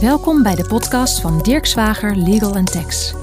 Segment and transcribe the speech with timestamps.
[0.00, 3.14] Welkom bij de podcast van Dirk Zwager Legal Tax.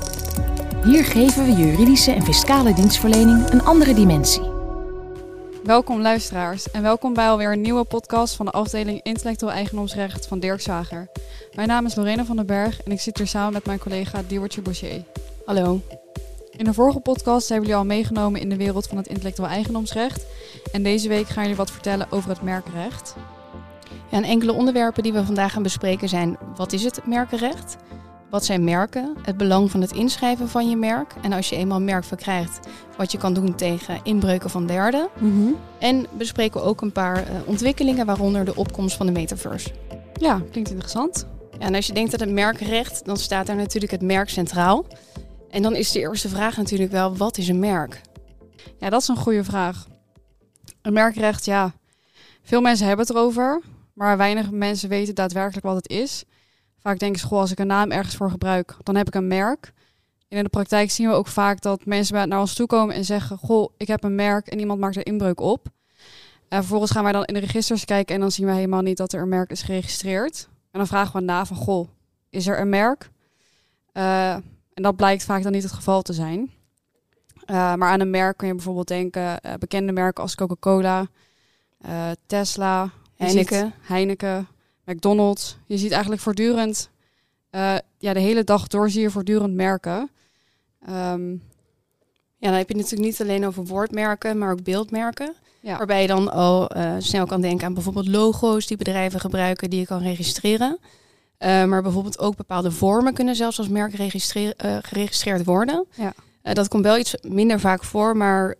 [0.83, 4.41] Hier geven we juridische en fiscale dienstverlening een andere dimensie.
[5.63, 10.39] Welkom luisteraars en welkom bij alweer een nieuwe podcast van de afdeling Intellectueel Eigendomsrecht van
[10.39, 11.09] Dirk Zwager.
[11.55, 14.21] Mijn naam is Lorena van den Berg en ik zit hier samen met mijn collega
[14.27, 15.03] Diewertje Boucher.
[15.45, 15.81] Hallo.
[16.51, 20.25] In de vorige podcast hebben jullie al meegenomen in de wereld van het intellectueel eigendomsrecht.
[20.71, 23.15] En deze week gaan jullie wat vertellen over het merkenrecht.
[24.09, 27.75] Ja, en enkele onderwerpen die we vandaag gaan bespreken zijn: wat is het merkenrecht?
[28.29, 29.15] Wat zijn merken?
[29.21, 31.13] Het belang van het inschrijven van je merk.
[31.21, 32.67] En als je eenmaal een merk verkrijgt,
[32.97, 35.07] wat je kan doen tegen inbreuken van derden.
[35.79, 39.69] En bespreken we ook een paar uh, ontwikkelingen, waaronder de opkomst van de metaverse.
[40.13, 41.27] Ja, klinkt interessant.
[41.59, 44.85] Ja, en als je denkt aan het merkenrecht, dan staat daar natuurlijk het merk centraal.
[45.49, 48.01] En dan is de eerste vraag natuurlijk wel, wat is een merk?
[48.79, 49.87] Ja, dat is een goede vraag.
[50.81, 51.73] Een merkrecht, ja,
[52.43, 53.61] veel mensen hebben het erover,
[53.97, 56.23] maar weinig mensen weten daadwerkelijk wat het is.
[56.79, 59.73] Vaak denken ze, als ik een naam ergens voor gebruik, dan heb ik een merk.
[60.27, 63.05] En in de praktijk zien we ook vaak dat mensen naar ons toe komen en
[63.05, 65.67] zeggen, goh, ik heb een merk en iemand maakt er inbreuk op.
[66.49, 68.97] En vervolgens gaan wij dan in de registers kijken en dan zien we helemaal niet
[68.97, 70.47] dat er een merk is geregistreerd.
[70.71, 71.87] En dan vragen we na van, goh,
[72.29, 73.09] is er een merk?
[73.93, 74.33] Uh,
[74.73, 76.39] en dat blijkt vaak dan niet het geval te zijn.
[76.39, 81.07] Uh, maar aan een merk kun je bijvoorbeeld denken, uh, bekende merken als Coca-Cola,
[82.25, 83.73] Tesla, Heineken.
[83.81, 84.47] Heineken,
[84.85, 85.57] McDonald's.
[85.65, 86.89] Je ziet eigenlijk voortdurend,
[87.97, 90.09] ja, de hele dag door zie je voortdurend merken.
[90.89, 91.43] Um,
[92.37, 95.33] ja, dan heb je natuurlijk niet alleen over woordmerken, maar ook beeldmerken.
[95.59, 95.77] Ja.
[95.77, 99.85] Waarbij je dan al snel kan denken aan bijvoorbeeld logo's die bedrijven gebruiken die je
[99.85, 100.79] kan registreren.
[101.39, 103.95] Uh, maar bijvoorbeeld ook bepaalde vormen kunnen zelfs als merk
[104.81, 105.85] geregistreerd worden.
[105.95, 106.13] Ja.
[106.53, 108.55] Dat komt wel iets minder vaak voor, maar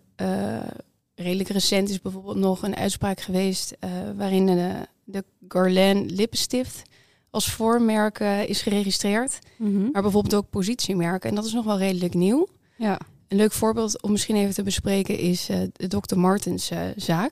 [1.17, 3.77] redelijk recent is bijvoorbeeld nog een uitspraak geweest
[4.15, 6.81] waarin de, de Guerlain lippenstift
[7.29, 9.39] als voormerk is geregistreerd.
[9.57, 9.89] Mm -hmm.
[9.91, 11.29] Maar bijvoorbeeld ook positiemerken.
[11.29, 12.47] En dat is nog wel redelijk nieuw.
[12.75, 12.99] Ja.
[13.27, 16.17] Een leuk voorbeeld om misschien even te bespreken is de Dr.
[16.17, 17.31] Martens zaak.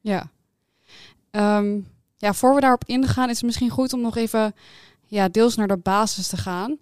[0.00, 0.30] Ja.
[1.30, 4.54] Um, ja, voor we daarop ingaan, is het misschien goed om nog even
[5.06, 6.78] ja, deels naar de basis te gaan.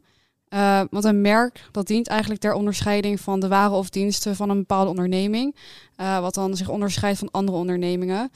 [0.55, 4.51] Uh, want een merk dat dient eigenlijk ter onderscheiding van de waren of diensten van
[4.51, 5.57] een bepaalde onderneming.
[5.97, 8.31] Uh, wat dan zich onderscheidt van andere ondernemingen.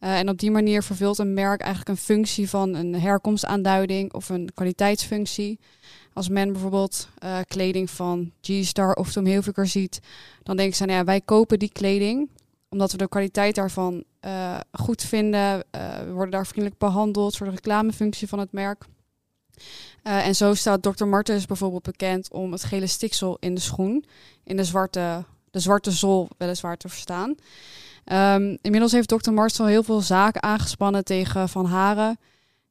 [0.00, 4.28] Uh, en op die manier vervult een merk eigenlijk een functie van een herkomstaanduiding of
[4.28, 5.58] een kwaliteitsfunctie.
[6.12, 7.08] Als men bijvoorbeeld
[7.46, 10.00] kleding van G-Star of Tom Hilfiger ziet,
[10.42, 12.28] dan denken ze, nou ja, wij kopen die kleding
[12.68, 14.04] omdat we de kwaliteit daarvan
[14.72, 15.64] goed vinden.
[16.06, 18.84] We worden daar vriendelijk behandeld voor de reclamefunctie van het merk.
[20.04, 21.04] Uh, en zo staat Dr.
[21.04, 24.04] Martens bijvoorbeeld bekend om het gele stiksel in de schoen,
[24.44, 27.34] in de zwarte, de zwarte zool weliswaar te verstaan.
[28.12, 29.30] Um, inmiddels heeft Dr.
[29.30, 32.18] Martens al heel veel zaken aangespannen tegen Van Haren.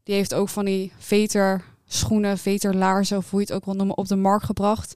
[0.03, 3.97] Die heeft ook van die veter schoenen, veterlaarzen, of hoe je het ook wil noemen,
[3.97, 4.95] op de markt gebracht.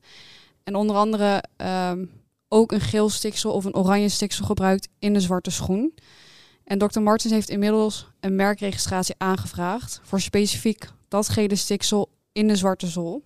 [0.63, 2.11] En onder andere um,
[2.47, 5.93] ook een geel stiksel of een oranje stiksel gebruikt in de zwarte schoen.
[6.67, 6.99] En Dr.
[6.99, 13.23] Martens heeft inmiddels een merkregistratie aangevraagd voor specifiek dat gele stiksel in de zwarte zool.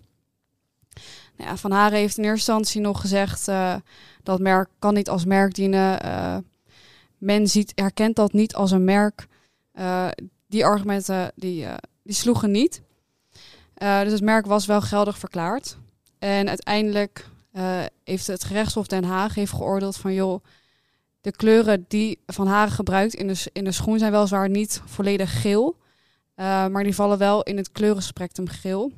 [1.37, 3.75] Nou ja, van Haren heeft in eerste instantie nog gezegd uh,
[4.23, 6.05] dat merk kan niet als merk dienen.
[6.05, 6.37] Uh,
[7.17, 9.27] men ziet, herkent dat niet als een merk.
[9.75, 10.07] Uh,
[10.47, 11.65] die argumenten die,
[12.03, 12.81] die sloegen niet.
[13.73, 15.77] dus het merk was wel geldig verklaard.
[16.19, 17.29] En uiteindelijk
[18.03, 20.43] heeft het gerechtshof Den Haag heeft geoordeeld van joh,
[21.21, 25.41] de kleuren die Van Haren gebruikt in de, in de schoen zijn weliswaar niet volledig
[25.41, 25.75] geel,
[26.35, 28.91] uh, maar die vallen wel in het kleurenspectrum geel.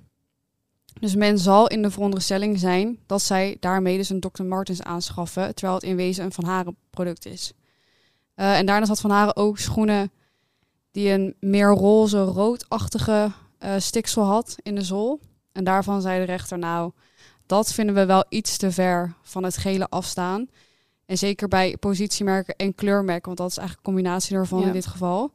[0.99, 4.43] Dus men zal in de veronderstelling zijn dat zij daarmee dus een Dr.
[4.43, 7.53] Martens aanschaffen, terwijl het in wezen een Van Haren product is.
[8.35, 10.11] Uh, en daarnaast had Van Haren ook schoenen
[10.91, 15.19] die een meer roze, roodachtige uh, stiksel had in de zool.
[15.51, 16.91] En daarvan zei de rechter nou,
[17.45, 20.47] dat vinden we wel iets te ver van het gele afstaan.
[21.05, 24.65] En zeker bij positiemerken en kleurmerken, want dat is eigenlijk een combinatie daarvan ja.
[24.65, 25.31] in dit geval.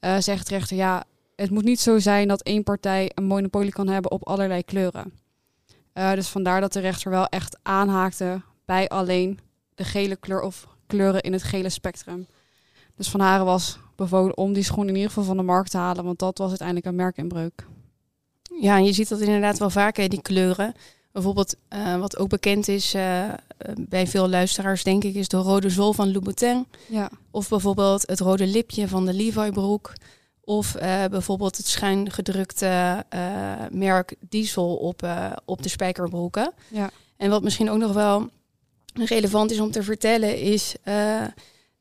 [0.00, 1.04] Uh, zegt de rechter, ja,
[1.36, 5.12] het moet niet zo zijn dat één partij een monopolie kan hebben op allerlei kleuren.
[5.94, 9.38] Uh, dus vandaar dat de rechter wel echt aanhaakte bij alleen
[9.74, 12.26] de gele kleur of kleuren in het gele spectrum.
[12.96, 15.76] Dus Van Haren was bevolen om die schoen in ieder geval van de markt te
[15.76, 17.66] halen, want dat was uiteindelijk een merkinbreuk.
[18.60, 20.74] Ja, en je ziet dat inderdaad wel vaker, die kleuren.
[21.12, 23.28] Bijvoorbeeld, uh, wat ook bekend is uh,
[23.78, 26.66] bij veel luisteraars, denk ik, is de rode zool van Louboutin.
[26.88, 27.10] Ja.
[27.30, 29.92] Of bijvoorbeeld het rode lipje van de Levi-broek.
[30.44, 33.04] Of uh, bijvoorbeeld het schuin gedrukte
[33.70, 35.08] merk Diesel op,
[35.44, 36.52] op de spijkerbroeken.
[36.68, 36.90] Ja.
[37.16, 38.28] En wat misschien ook nog wel
[38.92, 40.74] relevant is om te vertellen, is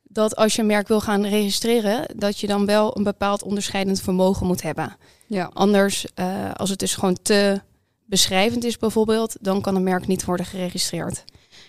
[0.04, 4.01] dat als je een merk wil gaan registreren, dat je dan wel een bepaald onderscheidend
[4.01, 4.98] vermogen moet hebben.
[5.25, 5.50] Ja.
[5.54, 6.06] Anders,
[6.54, 7.62] als het dus gewoon te
[8.11, 11.23] beschrijvend is bijvoorbeeld, dan kan een merk niet worden geregistreerd.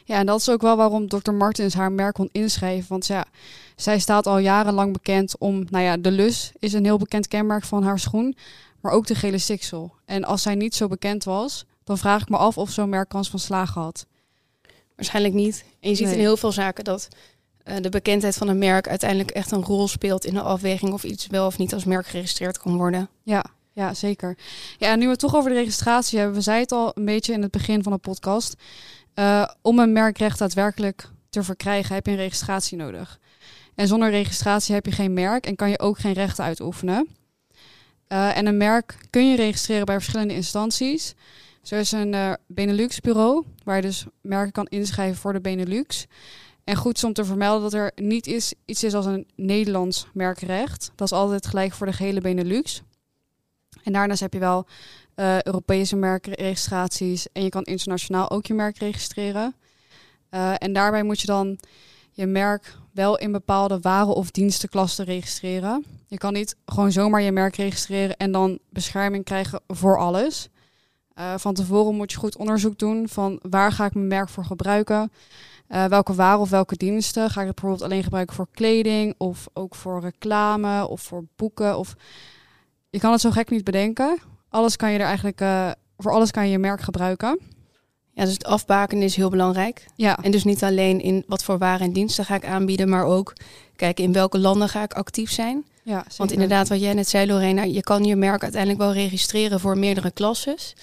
[0.04, 1.32] Ja, en dat is ook wel waarom Dr.
[1.32, 2.88] Martens haar merk kon inschrijven.
[2.88, 3.24] Want ja,
[3.76, 7.64] zij staat al jarenlang bekend om, nou ja, de Lus is een heel bekend kenmerk
[7.64, 8.36] van haar schoen,
[8.80, 9.94] maar ook de gele stiksel.
[10.04, 13.08] En als zij niet zo bekend was, dan vraag ik me af of zo'n merk
[13.08, 14.06] kans van slagen had.
[14.96, 15.64] Waarschijnlijk niet.
[15.80, 17.08] En je ziet in heel veel zaken dat
[17.64, 21.04] uh, de bekendheid van een merk uiteindelijk echt een rol speelt in de afweging of
[21.04, 23.08] iets wel of niet als merk geregistreerd kan worden.
[23.22, 24.38] Ja, ja, zeker.
[24.78, 27.04] Ja, en nu we het toch over de registratie hebben, we zeiden het al een
[27.04, 28.54] beetje in het begin van de podcast.
[29.14, 33.18] Uh, om een merkrecht daadwerkelijk te verkrijgen, heb je een registratie nodig.
[33.74, 37.08] En zonder registratie heb je geen merk en kan je ook geen rechten uitoefenen.
[38.08, 41.14] Uh, en een merk kun je registreren bij verschillende instanties.
[41.62, 46.06] Zo is een uh, Benelux-bureau, waar je dus merken kan inschrijven voor de Benelux.
[46.64, 50.92] En goed om te vermelden dat er niet is, iets is als een Nederlands merkrecht.
[50.94, 52.82] Dat is altijd gelijk voor de gehele Benelux.
[53.82, 54.66] En daarnaast heb je wel
[55.16, 59.54] uh, Europese merkregistraties en je kan internationaal ook je merk registreren.
[60.30, 61.58] Uh, en daarbij moet je dan
[62.10, 65.84] je merk wel in bepaalde waren- of dienstenklassen registreren.
[66.06, 70.48] Je kan niet gewoon zomaar je merk registreren en dan bescherming krijgen voor alles.
[71.18, 74.44] Uh, van tevoren moet je goed onderzoek doen van waar ga ik mijn merk voor
[74.44, 75.12] gebruiken.
[75.66, 77.30] Welke waren of welke diensten?
[77.30, 81.78] Ga ik het bijvoorbeeld alleen gebruiken voor kleding of ook voor reclame of voor boeken?
[81.78, 81.96] Of...
[82.92, 84.18] Je kan het zo gek niet bedenken.
[84.48, 87.40] Alles kan je er eigenlijk, uh, voor alles kan je je merk gebruiken.
[88.10, 89.86] Ja, dus het afbaken is heel belangrijk.
[89.96, 90.18] Ja.
[90.22, 93.32] En dus niet alleen in wat voor waren en diensten ga ik aanbieden, maar ook
[93.76, 95.64] kijken in welke landen ga ik actief zijn.
[95.82, 96.16] Ja, zeker.
[96.16, 99.78] Want inderdaad, wat jij net zei, Lorena, je kan je merk uiteindelijk wel registreren voor
[99.78, 100.76] meerdere klasses.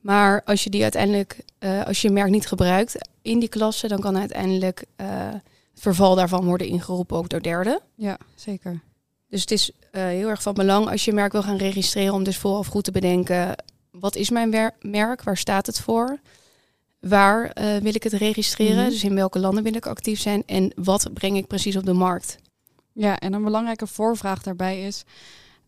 [0.00, 3.88] Maar als je die uiteindelijk, uh, als je je merk niet gebruikt in die klasse,
[3.88, 7.80] dan kan uiteindelijk uh, het verval daarvan worden ingeroepen ook door derden.
[7.94, 8.80] Ja, zeker.
[9.28, 12.24] Dus het is uh, heel erg van belang als je merk wil gaan registreren om
[12.24, 16.20] dus vooraf goed te bedenken, wat is mijn merk, waar staat het voor?
[17.00, 17.50] Waar
[17.82, 18.84] wil ik het registreren?
[18.84, 20.42] Mm Dus in welke landen wil ik actief zijn?
[20.46, 22.38] En wat breng ik precies op de markt?
[22.92, 25.04] Ja, en een belangrijke voorvraag daarbij is,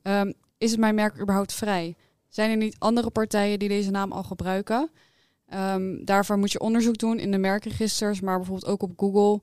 [0.02, 1.94] um, is het mijn merk überhaupt vrij?
[2.28, 4.90] Zijn er niet andere partijen die deze naam al gebruiken?
[5.54, 9.40] Um, daarvoor moet je onderzoek doen in de merkregisters, maar bijvoorbeeld ook op Google.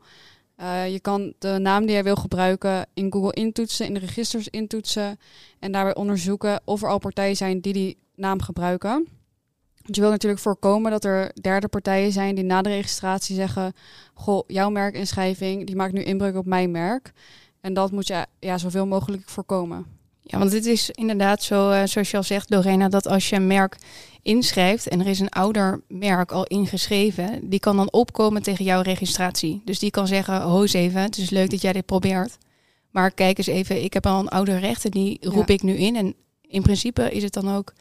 [0.61, 4.47] Uh, je kan de naam die jij wil gebruiken in Google intoetsen, in de registers
[4.47, 5.19] intoetsen
[5.59, 9.07] en daarbij onderzoeken of er al partijen zijn die die naam gebruiken.
[9.81, 13.73] Want je wil natuurlijk voorkomen dat er derde partijen zijn die na de registratie zeggen:
[14.13, 17.11] Goh, jouw merkinschrijving die maakt nu inbreuk op mijn merk.
[17.61, 19.85] En dat moet je ja, zoveel mogelijk voorkomen.
[20.27, 23.35] Ja, want het is inderdaad zo, uh, zoals je al zegt, Lorena, dat als je
[23.35, 23.77] een merk
[24.21, 28.81] inschrijft en er is een ouder merk al ingeschreven, die kan dan opkomen tegen jouw
[28.81, 29.61] registratie.
[29.65, 32.37] Dus die kan zeggen, ho eens even, het is leuk dat jij dit probeert.
[32.91, 35.73] Maar kijk eens even, ik heb al een ouder recht en die roep ik nu
[35.73, 35.95] in.
[35.95, 37.73] En in principe is het dan ook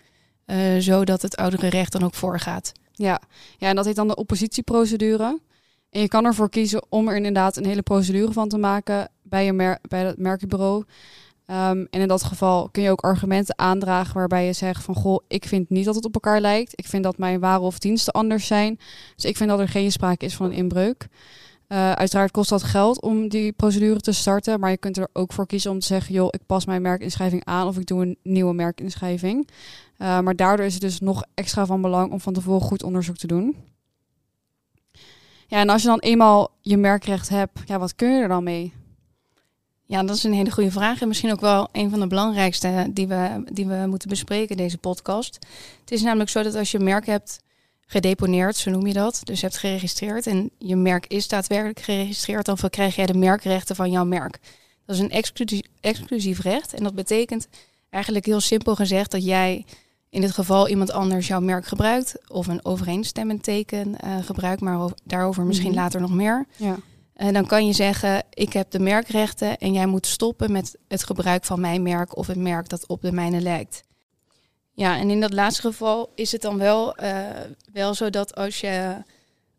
[0.46, 2.72] uh, zo dat het oudere recht dan ook voorgaat.
[2.92, 3.20] Ja.
[3.58, 5.40] ja, en dat heet dan de oppositieprocedure.
[5.90, 9.44] En je kan ervoor kiezen om er inderdaad een hele procedure van te maken bij,
[9.44, 10.84] je mer bij het merkenbureau.
[11.46, 15.24] Um, en in dat geval kun je ook argumenten aandragen waarbij je zegt van goh,
[15.28, 16.72] ik vind niet dat het op elkaar lijkt.
[16.74, 18.78] Ik vind dat mijn waren of diensten anders zijn.
[19.14, 21.08] Dus ik vind dat er geen sprake is van een inbreuk.
[21.68, 25.32] Uh, uiteraard kost dat geld om die procedure te starten, maar je kunt er ook
[25.32, 28.18] voor kiezen om te zeggen, joh, ik pas mijn merkinschrijving aan of ik doe een
[28.22, 29.48] nieuwe merkinschrijving.
[29.98, 33.16] Uh, maar daardoor is het dus nog extra van belang om van tevoren goed onderzoek
[33.16, 33.56] te doen.
[35.46, 38.44] Ja, en als je dan eenmaal je merkrecht hebt, ja, wat kun je er dan
[38.44, 38.72] mee?
[39.94, 41.00] Ja, dat is een hele goede vraag.
[41.00, 44.62] En misschien ook wel een van de belangrijkste die we, die we moeten bespreken in
[44.62, 45.38] deze podcast.
[45.80, 47.40] Het is namelijk zo dat als je merk hebt
[47.86, 52.58] gedeponeerd, zo noem je dat, dus hebt geregistreerd en je merk is daadwerkelijk geregistreerd, dan
[52.58, 54.38] verkrijg jij de merkrechten van jouw merk.
[54.86, 57.48] Dat is een exclusief, exclusief recht en dat betekent
[57.90, 59.64] eigenlijk heel simpel gezegd dat jij
[60.10, 64.88] in dit geval iemand anders jouw merk gebruikt of een overeenstemmend teken uh, gebruikt, maar
[65.04, 65.78] daarover misschien mhm.
[65.78, 66.46] later nog meer.
[66.56, 66.76] Ja.
[67.14, 71.04] En dan kan je zeggen, ik heb de merkrechten en jij moet stoppen met het
[71.04, 73.82] gebruik van mijn merk of het merk dat op de mijne lijkt.
[74.72, 77.26] Ja, en in dat laatste geval is het dan wel, uh,
[77.72, 79.02] wel zo dat als je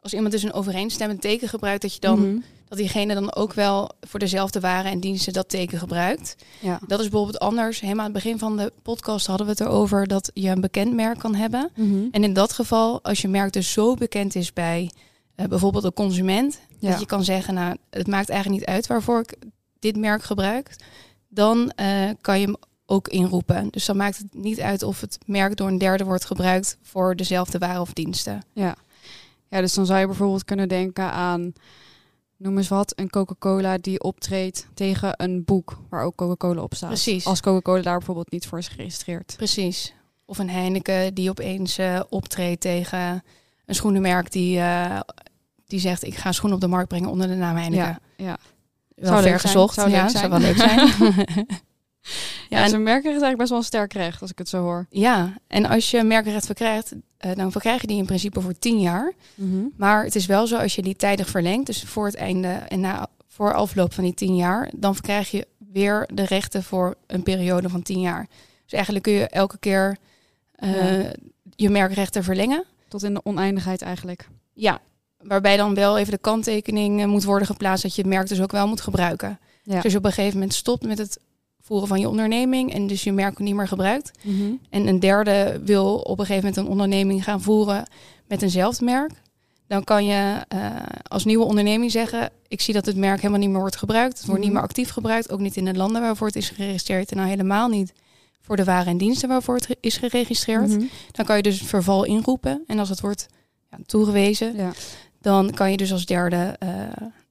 [0.05, 2.39] als iemand dus een overeenstemmend teken gebruikt, dat je dan mhm.
[2.67, 6.35] dat diegene dan ook wel voor dezelfde waren en diensten dat teken gebruikt.
[6.59, 6.79] Ja.
[6.87, 7.79] Dat is bijvoorbeeld anders.
[7.79, 10.93] Helemaal aan het begin van de podcast hadden we het erover dat je een bekend
[10.93, 11.69] merk kan hebben.
[11.75, 12.07] Mhm.
[12.11, 14.91] En in dat geval, als je merk dus zo bekend is bij
[15.35, 19.19] uh, bijvoorbeeld een consument, dat je kan zeggen, nou, het maakt eigenlijk niet uit waarvoor
[19.19, 19.35] ik
[19.79, 20.75] dit merk gebruik,
[21.27, 23.67] dan uh, kan je hem ook inroepen.
[23.69, 27.15] Dus dan maakt het niet uit of het merk door een derde wordt gebruikt voor
[27.15, 28.43] dezelfde waren of diensten.
[28.53, 28.75] Ja,
[29.49, 31.53] ja dus dan zou je bijvoorbeeld kunnen denken aan
[32.37, 36.89] noem eens wat, een Coca-Cola die optreedt tegen een boek waar ook Coca-Cola op staat.
[36.89, 37.25] Precies.
[37.25, 39.33] Als Coca-Cola daar bijvoorbeeld niet voor is geregistreerd.
[39.37, 39.93] Precies.
[40.25, 43.23] Of een Heineken die opeens uh, optreedt tegen
[43.65, 44.99] een schoenenmerk die, uh,
[45.65, 47.85] die zegt ik ga schoenen op de markt brengen onder de naam Heineken.
[47.85, 48.37] Ja, ja.
[48.95, 49.73] Wel zou ver gezocht.
[49.73, 50.09] Zou ja, zijn.
[50.09, 50.89] zou wel leuk zijn.
[52.49, 54.61] ja, en zijn merken is eigenlijk best wel een sterk recht als ik het zo
[54.61, 54.85] hoor.
[54.89, 58.79] Ja, en als je merkenrecht verkrijgt, uh, dan verkrijg je die in principe voor tien
[58.79, 59.13] jaar.
[59.35, 59.73] -hmm.
[59.77, 62.79] Maar het is wel zo als je die tijdig verlengt, dus voor het einde en
[62.79, 67.23] na voor afloop van die tien jaar, dan verkrijg je weer de rechten voor een
[67.23, 68.27] periode van tien jaar.
[68.63, 69.97] Dus eigenlijk kun je elke keer
[70.59, 71.11] uh, ja.
[71.55, 72.65] je merkrechten verlengen.
[72.95, 74.27] Tot in de oneindigheid eigenlijk.
[74.53, 74.81] Ja,
[75.17, 78.41] waarbij dan wel even de kanttekening uh, moet worden geplaatst dat je het merk dus
[78.41, 79.39] ook wel moet gebruiken.
[79.63, 79.73] Ja.
[79.73, 81.19] Dus als je op een gegeven moment stopt met het
[81.61, 84.11] voeren van je onderneming en dus je merk niet meer gebruikt.
[84.21, 84.59] Mm -hmm.
[84.69, 87.85] En een derde wil op een gegeven moment een onderneming gaan voeren
[88.27, 89.11] met eenzelfde merk.
[89.67, 90.69] Dan kan je uh,
[91.07, 94.17] als nieuwe onderneming zeggen, ik zie dat het merk helemaal niet meer wordt gebruikt.
[94.17, 94.49] Het wordt Mhm.
[94.49, 97.11] niet meer actief gebruikt, ook niet in de landen waarvoor het is geregistreerd.
[97.11, 97.93] En nou helemaal niet
[98.45, 100.67] voor de waren en diensten waarvoor het is geregistreerd.
[100.67, 100.85] Mhm.
[101.11, 102.63] Dan kan je dus verval inroepen.
[102.67, 103.27] En als het wordt
[103.71, 104.71] ja, toegewezen, Ja.
[105.21, 106.69] dan kan je dus als derde uh,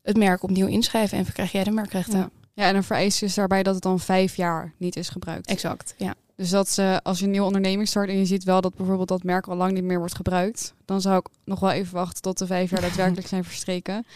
[0.02, 2.18] het merk opnieuw inschrijven en verkrijg jij de merkrechten.
[2.18, 2.30] Ja.
[2.52, 5.47] ja, en een vereiste is daarbij dat het dan vijf jaar niet is gebruikt.
[5.47, 6.14] Exact, ja.
[6.37, 9.09] Dus dat uh, als je een nieuwe onderneming start en je ziet wel dat bijvoorbeeld
[9.09, 12.23] dat merk al lang niet meer wordt gebruikt, dan zou ik nog wel even wachten
[12.23, 14.06] tot de vijf jaar daadwerkelijk zijn verstreken.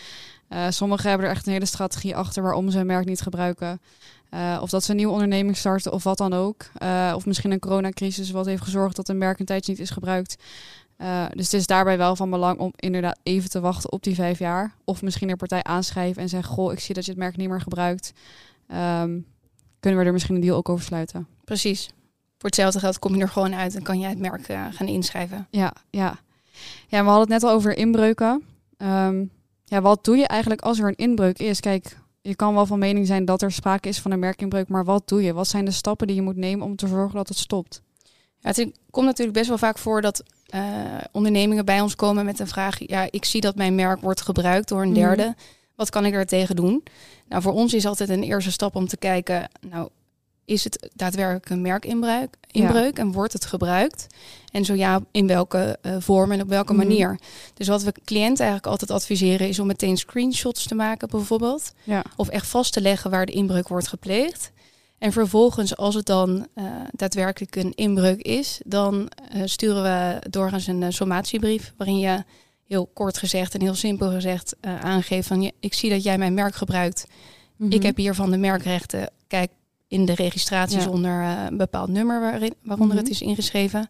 [0.48, 3.80] Uh, sommigen hebben er echt een hele strategie achter waarom ze een merk niet gebruiken.
[4.34, 6.70] Uh, of dat ze een nieuwe onderneming starten of wat dan ook.
[6.82, 9.90] Uh, of misschien een coronacrisis wat heeft gezorgd dat een merk een tijdje niet is
[9.90, 10.36] gebruikt.
[10.98, 14.14] Uh, dus het is daarbij wel van belang om inderdaad even te wachten op die
[14.14, 14.74] vijf jaar.
[14.84, 17.48] Of misschien een partij aanschrijven en zeggen, goh, ik zie dat je het merk niet
[17.48, 18.12] meer gebruikt.
[18.68, 19.26] Um,
[19.80, 21.26] kunnen we er misschien een deal ook over sluiten.
[21.44, 21.86] Precies.
[22.38, 25.46] Voor hetzelfde geld kom je er gewoon uit en kan jij het merk gaan inschrijven.
[25.50, 26.18] Ja, ja.
[26.88, 28.42] Ja, we hadden het net al over inbreuken.
[28.78, 29.30] Um,
[29.64, 31.60] ja, wat doe je eigenlijk als er een inbreuk is?
[31.60, 34.84] Kijk, je kan wel van mening zijn dat er sprake is van een merkinbreuk, maar
[34.84, 35.32] wat doe je?
[35.32, 37.82] Wat zijn de stappen die je moet nemen om te zorgen dat het stopt?
[38.38, 40.22] Ja, het komt natuurlijk best wel vaak voor dat
[40.54, 40.60] uh,
[41.12, 44.68] ondernemingen bij ons komen met een vraag: ja, ik zie dat mijn merk wordt gebruikt
[44.68, 45.24] door een derde.
[45.24, 45.34] Mm.
[45.74, 46.82] Wat kan ik er tegen doen?
[47.28, 49.88] Nou, voor ons is altijd een eerste stap om te kijken, nou,
[50.48, 53.02] is het daadwerkelijk een merkinbreuk inbreuk, ja.
[53.02, 54.06] en wordt het gebruikt?
[54.52, 56.86] En zo ja, in welke uh, vorm en op welke Mhm.
[56.86, 57.18] manier?
[57.54, 61.72] Dus wat we cliënten eigenlijk altijd adviseren is om meteen screenshots te maken bijvoorbeeld.
[61.84, 62.04] Ja.
[62.16, 64.52] Of echt vast te leggen waar de inbreuk wordt gepleegd.
[64.98, 70.66] En vervolgens, als het dan uh, daadwerkelijk een inbreuk is, dan uh, sturen we doorgaans
[70.66, 72.24] een sommatiebrief waarin je
[72.66, 76.54] heel kort gezegd en heel simpel gezegd aangeeft van ik zie dat jij mijn merk
[76.54, 77.04] gebruikt.
[77.06, 77.16] Mhm.
[77.56, 77.76] Mm -hmm.
[77.76, 79.10] Ik heb hiervan de merkrechten.
[79.26, 79.50] Kijk
[79.88, 80.90] in de registraties Ja.
[80.90, 83.04] onder uh, een bepaald nummer waarin, waaronder Mhm.
[83.04, 83.88] het is ingeschreven.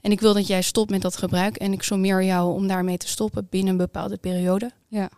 [0.00, 2.96] En ik wil dat jij stopt met dat gebruik en ik sommeer jou om daarmee
[2.96, 4.70] te stoppen binnen een bepaalde periode.
[4.88, 5.10] Ja.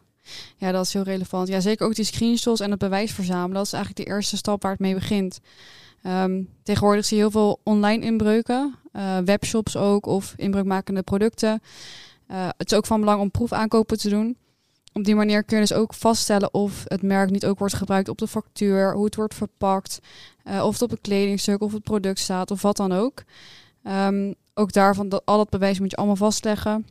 [0.57, 1.49] ja, dat is heel relevant.
[1.49, 3.55] Ja, zeker ook die screenshots en het bewijs verzamelen.
[3.55, 5.41] Dat is eigenlijk de eerste stap waar het mee begint.
[6.07, 11.63] Um, tegenwoordig zie je heel veel online inbreuken, uh, webshops ook of inbreukmakende producten.
[12.31, 14.37] Uh, het is ook van belang om proefaankopen te doen.
[14.97, 18.09] Op die manier kun je dus ook vaststellen of het merk niet ook wordt gebruikt
[18.09, 19.99] op de factuur, hoe het wordt verpakt,
[20.45, 23.23] uh, of het op een kledingstuk of het product staat of wat dan ook.
[23.85, 26.87] Um, ook daarvan, dat, al dat bewijs moet je allemaal vastleggen.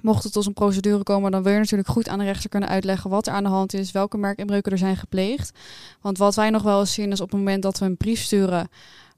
[0.00, 2.68] Mocht het tot een procedure komen, dan wil je natuurlijk goed aan de rechter kunnen
[2.68, 5.58] uitleggen wat er aan de hand is, welke merkinbreuken er zijn gepleegd.
[6.00, 8.20] Want wat wij nog wel eens zien is op het moment dat we een brief
[8.20, 8.68] sturen,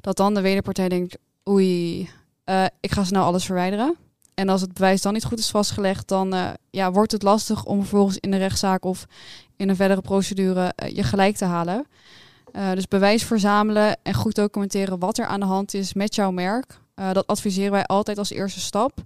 [0.00, 1.18] dat dan de wederpartij denkt,
[1.48, 2.10] oei,
[2.44, 3.96] uh, ik ga snel alles verwijderen.
[4.36, 7.64] En als het bewijs dan niet goed is vastgelegd, dan uh, ja, wordt het lastig
[7.64, 9.06] om vervolgens in de rechtszaak of
[9.56, 11.86] in een verdere procedure uh, je gelijk te halen.
[12.52, 16.30] Uh, dus bewijs verzamelen en goed documenteren wat er aan de hand is met jouw
[16.30, 16.78] merk.
[17.12, 18.98] Dat adviseren wij altijd als eerste stap.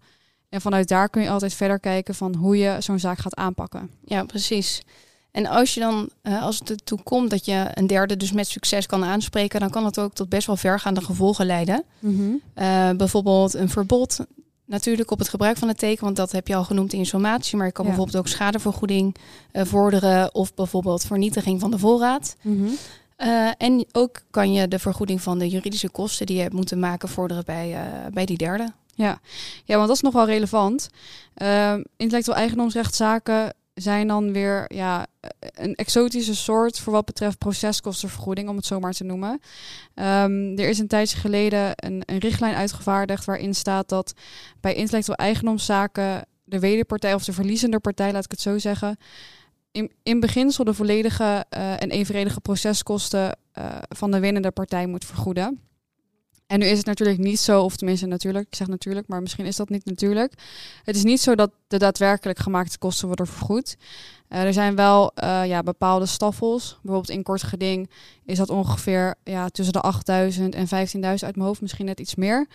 [0.49, 3.90] En vanuit daar kun je altijd verder kijken van hoe je zo'n zaak gaat aanpakken.
[4.04, 4.82] Ja, precies.
[5.30, 6.10] En als je dan,
[6.40, 9.84] als het ertoe komt dat je een derde dus met succes kan aanspreken, dan kan
[9.84, 11.84] het ook tot best wel vergaande gevolgen leiden.
[11.99, 12.40] Mm -hmm.
[12.64, 14.18] uh, bijvoorbeeld een verbod
[14.70, 17.04] natuurlijk op het gebruik van het teken, want dat heb je al genoemd in je
[17.04, 17.56] sommatie.
[17.56, 17.90] Maar je kan Ja.
[17.90, 19.16] bijvoorbeeld ook schadevergoeding
[19.52, 22.36] uh, vorderen of bijvoorbeeld vernietiging van de voorraad.
[22.42, 22.76] Mm -hmm.
[23.18, 26.78] Uh, en ook kan je de vergoeding van de juridische kosten die je hebt moeten
[26.78, 28.72] maken vorderen bij, uh, bij die derde.
[28.94, 29.20] Ja.
[29.64, 30.88] ja, want dat is nog wel relevant.
[31.36, 35.06] Uh, intellectueel eigendomsrechtszaken zijn dan weer ja,
[35.40, 39.30] een exotische soort voor wat betreft proceskostenvergoeding, om het zo maar te noemen.
[39.94, 44.12] Um, er is een tijdje geleden een, een richtlijn uitgevaardigd waarin staat dat
[44.60, 48.96] bij intellectueel eigendomszaken de wederpartij of de verliezende partij, laat ik het zo zeggen,
[49.72, 55.04] in, in beginsel de volledige uh, en evenredige proceskosten uh, van de winnende partij moet
[55.04, 55.69] vergoeden.
[56.50, 59.47] En nu is het natuurlijk niet zo, of tenminste natuurlijk, ik zeg natuurlijk, maar misschien
[59.47, 60.33] is dat niet natuurlijk.
[60.85, 63.76] Het is niet zo dat de daadwerkelijk gemaakte kosten worden vergoed.
[64.28, 66.78] Uh, er zijn wel uh, ja, bepaalde staffels.
[66.83, 67.90] Bijvoorbeeld in kort geding
[68.25, 72.14] is dat ongeveer ja, tussen de 8000 en 15.000 uit mijn hoofd, misschien net iets
[72.14, 72.47] meer.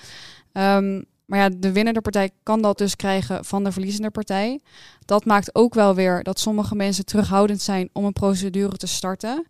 [0.53, 4.61] Um, maar ja, de winnende partij kan dat dus krijgen van de verliezende partij.
[5.05, 9.45] Dat maakt ook wel weer dat sommige mensen terughoudend zijn om een procedure te starten.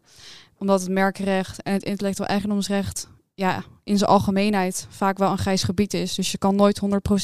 [0.58, 5.64] Omdat het merkrecht en het intellectueel eigendomsrecht ja, in zijn algemeenheid vaak wel een grijs
[5.64, 6.16] gebied is.
[6.16, 6.82] Dus je kan nooit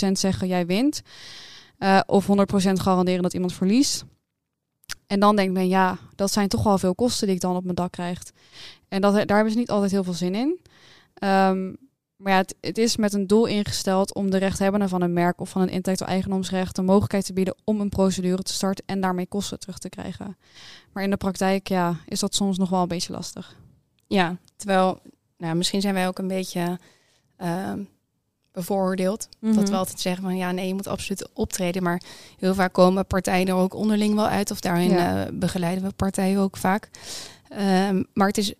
[0.08, 1.02] 100% zeggen jij wint.
[1.80, 2.30] Uh, of 100%
[2.74, 4.06] garanderen dat iemand verliest.
[5.08, 7.64] En dan denkt men, ja, dat zijn toch wel veel kosten die ik dan op
[7.64, 8.22] mijn dak krijg.
[8.88, 10.60] En dat, daar hebben ze niet altijd heel veel zin in.
[11.24, 11.78] Um,
[12.16, 15.40] maar ja, het, het, is met een doel ingesteld om de rechthebbenden van een merk
[15.40, 19.02] of van een intellectueel eigendomsrecht de mogelijkheid te bieden om een procedure te starten en
[19.02, 20.38] daarmee kosten terug te krijgen.
[20.94, 23.56] Maar in de praktijk ja, is dat soms nog wel een beetje lastig.
[24.08, 25.02] Ja, terwijl
[25.42, 26.80] nou, misschien zijn wij ook een beetje
[27.42, 27.74] uh,
[28.52, 29.28] bevooroordeeld.
[29.40, 29.74] Dat we mhm.
[29.74, 31.84] altijd zeggen van ja, nee, je moet absoluut optreden.
[31.84, 32.02] Maar
[32.38, 34.52] heel vaak komen partijen er ook onderling wel uit.
[34.52, 36.90] Of daarin uh, begeleiden we partijen ook vaak.
[37.90, 38.54] Um, maar het is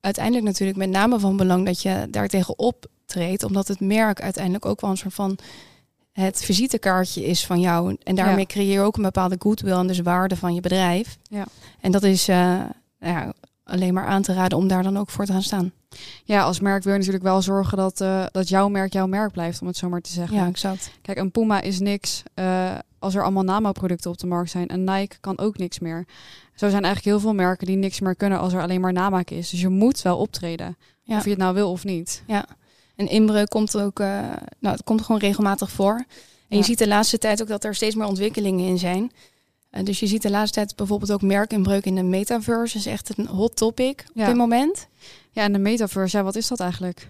[0.00, 3.42] uiteindelijk natuurlijk met name van belang dat je daar tegenop treedt.
[3.42, 5.38] Omdat het merk uiteindelijk ook wel een soort van
[6.12, 7.96] het visitekaartje is van jou.
[8.02, 11.18] En daarmee creëer je ook een bepaalde goodwill en dus waarde van je bedrijf.
[11.22, 11.46] Ja.
[11.80, 12.60] En dat is uh,
[12.98, 13.32] ja,
[13.68, 15.72] alleen maar aan te raden om daar dan ook voor te gaan staan.
[16.24, 19.32] Ja, als merk wil je natuurlijk wel zorgen dat, uh, dat jouw merk jouw merk
[19.32, 20.36] blijft, om het zo maar te zeggen.
[20.36, 20.90] Ja, exact.
[21.02, 24.68] Kijk, een Puma is niks uh, als er allemaal Nama-producten op de markt zijn.
[24.68, 26.06] En Nike kan ook niks meer.
[26.54, 29.30] Zo zijn eigenlijk heel veel merken die niks meer kunnen als er alleen maar namaak
[29.30, 29.50] is.
[29.50, 31.16] Dus je moet wel optreden, ja.
[31.16, 32.22] of je het nou wil of niet.
[32.26, 32.46] Ja,
[32.96, 34.06] en inbreuk komt ook, uh,
[34.58, 36.04] nou, het komt gewoon regelmatig voor.
[36.48, 39.12] En je ziet de laatste tijd ook dat er steeds meer ontwikkelingen in zijn.
[39.70, 42.76] Uh, dus je ziet de laatste tijd bijvoorbeeld ook merkinbreuk in de metaverse.
[42.76, 44.88] Dat is echt een hot topic op dit moment.
[45.30, 47.08] Ja, en de metaverse, ja, wat is dat eigenlijk?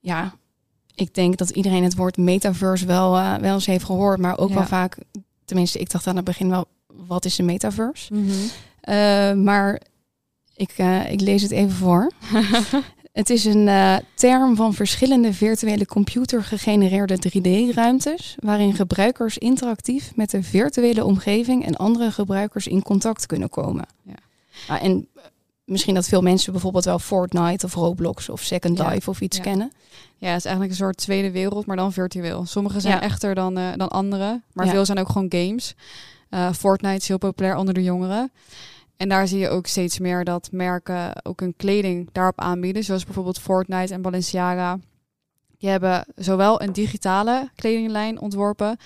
[0.00, 0.34] Ja,
[0.94, 4.18] ik denk dat iedereen het woord metaverse wel, uh, wel eens heeft gehoord.
[4.18, 4.98] Maar ook wel vaak,
[5.44, 8.14] tenminste, ik dacht aan het begin wel, wat is de metaverse?
[8.14, 9.42] Mm -hmm.
[9.42, 9.80] maar
[10.56, 10.78] ik,
[11.08, 12.10] ik lees het even voor.
[13.14, 20.42] Het is een uh, term van verschillende virtuele computergegenereerde 3D-ruimtes, waarin gebruikers interactief met de
[20.42, 23.86] virtuele omgeving en andere gebruikers in contact kunnen komen.
[24.02, 24.14] Ja.
[24.70, 25.22] Uh, en eh,
[25.64, 29.72] misschien dat veel mensen bijvoorbeeld wel Fortnite of Roblox of Second Life of iets kennen.
[30.16, 32.46] Ja, het is eigenlijk een soort tweede wereld, maar dan virtueel.
[32.46, 35.74] Sommige zijn echter dan, uh, dan andere, maar veel zijn ook gewoon games.
[36.30, 38.32] Uh, Fortnite is heel populair onder de jongeren.
[38.96, 42.84] En daar zie je ook steeds meer dat merken ook hun kleding daarop aanbieden.
[42.84, 44.78] Zoals bijvoorbeeld Fortnite en Balenciaga.
[45.58, 48.76] Die hebben zowel een digitale kledinglijn ontworpen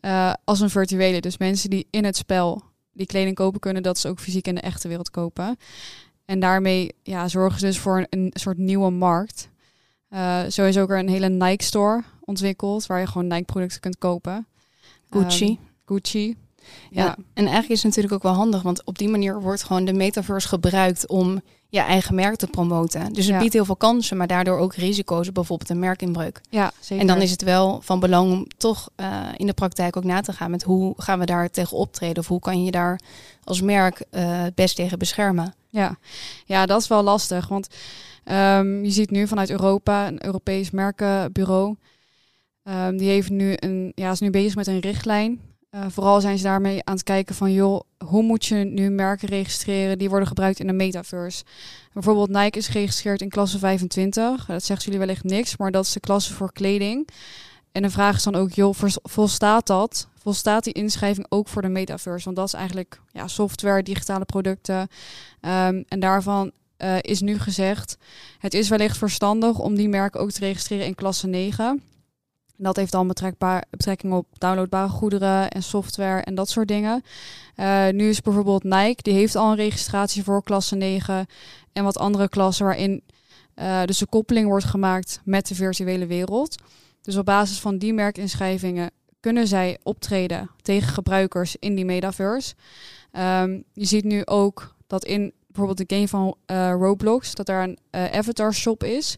[0.00, 1.20] uh, als een virtuele.
[1.20, 4.54] Dus mensen die in het spel die kleding kopen kunnen, dat ze ook fysiek in
[4.54, 5.56] de echte wereld kopen.
[6.24, 9.48] En daarmee ja, zorgen ze dus voor een, een soort nieuwe markt.
[10.10, 13.80] Uh, zo is ook er een hele Nike store ontwikkeld, waar je gewoon Nike producten
[13.80, 14.46] kunt kopen.
[15.10, 15.48] Gucci.
[15.48, 16.36] Um, Gucci.
[16.90, 17.16] Ja.
[17.34, 19.92] en eigenlijk is het natuurlijk ook wel handig, want op die manier wordt gewoon de
[19.92, 23.12] metaverse gebruikt om je eigen merk te promoten.
[23.12, 26.40] Dus het biedt heel veel kansen, maar daardoor ook risico's, bijvoorbeeld een merkinbreuk.
[26.50, 27.00] Ja, zeker.
[27.00, 30.20] En dan is het wel van belang om toch uh, in de praktijk ook na
[30.20, 33.00] te gaan met hoe gaan we daar tegen optreden of hoe kan je daar
[33.44, 35.54] als merk uh, het best tegen beschermen.
[35.68, 35.98] Ja,
[36.44, 37.68] ja dat is wel lastig, want
[38.24, 41.76] um, je ziet nu vanuit Europa een Europees merkenbureau.
[42.64, 45.40] Um, die heeft nu een, ja, is nu bezig met een richtlijn
[45.76, 49.28] uh, vooral zijn ze daarmee aan het kijken van, joh, hoe moet je nu merken
[49.28, 51.44] registreren die worden gebruikt in de metaverse?
[51.92, 54.46] Bijvoorbeeld Nike is geregistreerd in klasse 25.
[54.46, 57.08] Dat zegt jullie wellicht niks, maar dat is de klasse voor kleding.
[57.72, 60.08] En de vraag is dan ook, joh, volstaat dat?
[60.18, 62.24] Volstaat die inschrijving ook voor de metaverse?
[62.24, 64.80] Want dat is eigenlijk ja, software, digitale producten.
[64.80, 67.98] Um, en daarvan uh, is nu gezegd,
[68.38, 71.82] het is wellicht verstandig om die merken ook te registreren in klasse 9
[72.56, 73.06] dat heeft dan
[73.70, 77.02] betrekking op downloadbare goederen en software en dat soort dingen.
[77.56, 81.26] Uh, nu is bijvoorbeeld Nike, die heeft al een registratie voor klasse 9
[81.72, 83.02] en wat andere klassen waarin
[83.56, 86.62] uh, dus de koppeling wordt gemaakt met de virtuele wereld.
[87.02, 88.90] Dus op basis van die merkinschrijvingen
[89.20, 92.54] kunnen zij optreden tegen gebruikers in die metaverse.
[93.12, 97.62] Um, je ziet nu ook dat in bijvoorbeeld de game van uh, Roblox, dat daar
[97.62, 99.16] een uh, avatar shop is,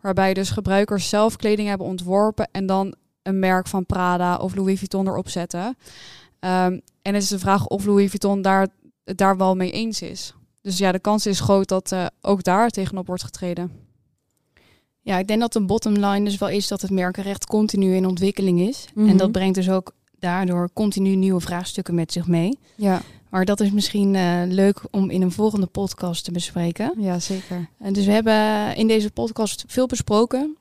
[0.00, 4.78] waarbij dus gebruikers zelf kleding hebben ontworpen en dan een merk van Prada of Louis
[4.78, 5.66] Vuitton erop zetten.
[6.40, 8.68] Um, en het is de vraag of Louis Vuitton daar,
[9.04, 10.34] daar wel mee eens is.
[10.62, 13.72] Dus ja, de kans is groot dat uh, ook daar tegenop wordt getreden.
[15.00, 18.06] Ja, ik denk dat de bottom line dus wel is dat het merkenrecht continu in
[18.06, 18.86] ontwikkeling is.
[18.94, 19.10] Mm -hmm.
[19.10, 22.58] En dat brengt dus ook daardoor continu nieuwe vraagstukken met zich mee.
[22.74, 23.02] Ja.
[23.30, 26.92] Maar dat is misschien uh, leuk om in een volgende podcast te bespreken.
[26.98, 27.68] Ja, zeker.
[27.78, 30.56] En dus we hebben in deze podcast veel besproken.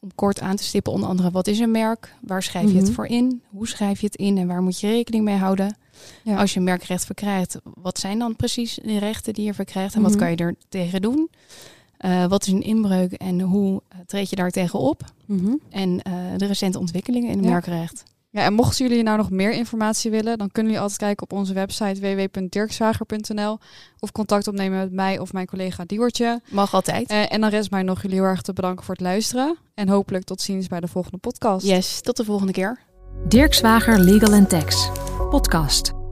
[0.00, 2.14] om kort aan te stippen, onder andere wat is een merk?
[2.20, 2.94] Waar schrijf je het mhm.
[2.94, 3.42] voor in?
[3.50, 5.76] Hoe schrijf je het in en waar moet je rekening mee houden?
[6.22, 6.36] Ja.
[6.36, 10.02] Als je een merkrecht verkrijgt, wat zijn dan precies de rechten die je verkrijgt en
[10.02, 10.20] wat mhm.
[10.20, 11.30] kan je er tegen doen?
[12.00, 15.02] Uh, wat is een inbreuk en hoe treed je daar tegen op?
[15.26, 15.54] Mhm.
[15.70, 15.96] En
[16.36, 18.04] de recente ontwikkelingen in het merkrecht.
[18.34, 21.38] Ja, en mochten jullie nou nog meer informatie willen, dan kunnen jullie altijd kijken op
[21.38, 23.58] onze website www.dirkswager.nl
[23.98, 26.40] of contact opnemen met mij of mijn collega Diewertje.
[26.50, 27.10] Mag altijd.
[27.10, 29.56] Uh, en dan rest mij nog jullie heel erg te bedanken voor het luisteren.
[29.74, 31.66] En hopelijk tot ziens bij de volgende podcast.
[31.66, 32.78] Yes, tot de volgende keer.
[33.28, 34.90] Dirk Zwager Legal Tax,
[35.30, 36.03] podcast.